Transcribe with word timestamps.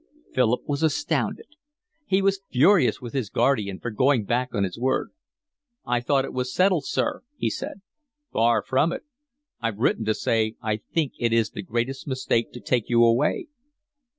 Philip 0.33 0.61
was 0.67 0.81
astounded. 0.81 1.45
He 2.07 2.23
was 2.23 2.41
furious 2.49 2.99
with 3.01 3.13
his 3.13 3.29
guardian 3.29 3.79
for 3.79 3.91
going 3.91 4.25
back 4.25 4.49
on 4.51 4.63
his 4.63 4.79
word. 4.79 5.11
"I 5.85 5.99
thought 6.01 6.25
it 6.25 6.33
was 6.33 6.51
settled, 6.51 6.85
sir," 6.87 7.21
he 7.37 7.51
said. 7.51 7.81
"Far 8.33 8.63
from 8.63 8.91
it. 8.91 9.03
I've 9.59 9.77
written 9.77 10.03
to 10.05 10.15
say 10.15 10.55
I 10.59 10.77
think 10.77 11.13
it 11.19 11.29
the 11.53 11.61
greatest 11.61 12.07
mistake 12.07 12.51
to 12.53 12.59
take 12.59 12.89
you 12.89 13.03
away." 13.05 13.45